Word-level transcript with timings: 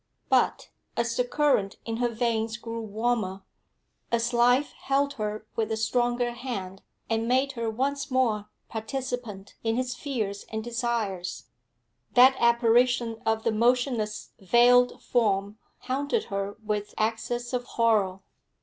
But, 0.29 0.71
as 0.97 1.15
the 1.15 1.23
current 1.23 1.77
in 1.85 1.97
her 1.97 2.09
veins 2.09 2.57
grew 2.57 2.81
warmer, 2.81 3.43
as 4.11 4.33
life 4.33 4.71
held 4.71 5.13
her 5.21 5.45
with 5.55 5.71
a 5.71 5.77
stronger 5.77 6.31
hand 6.31 6.81
and 7.07 7.27
made 7.27 7.51
her 7.51 7.69
once 7.69 8.09
more 8.09 8.49
participant 8.67 9.53
in 9.63 9.75
his 9.75 9.93
fears 9.93 10.43
and 10.49 10.63
desires, 10.63 11.49
that 12.15 12.35
apparition 12.39 13.21
of 13.27 13.43
the 13.43 13.51
motionless 13.51 14.31
veiled 14.39 15.03
form 15.03 15.59
haunted 15.81 16.23
her 16.33 16.57
with 16.63 16.95
access 16.97 17.53
of 17.53 17.63
horror. 17.65 18.21